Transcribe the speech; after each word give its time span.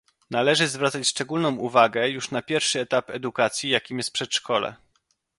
Należy 0.31 0.67
zwracać 0.67 1.07
szczególną 1.07 1.55
uwagę 1.55 2.09
już 2.09 2.31
na 2.31 2.41
pierwszy 2.41 2.79
etap 2.79 3.09
edukacji, 3.09 3.69
jakim 3.69 3.97
jest 3.97 4.11
przedszkole 4.11 4.75